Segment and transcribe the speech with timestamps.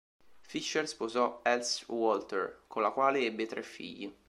[0.41, 4.11] Fischer sposò Else Walter, con la quale ebbe tre figli.